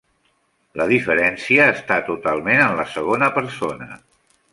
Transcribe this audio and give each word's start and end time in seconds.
La 0.79 0.85
diferència 0.91 1.67
està 1.73 1.97
totalment 2.07 2.63
en 2.69 2.73
la 2.81 2.87
segona 2.95 3.29
persona. 3.37 3.91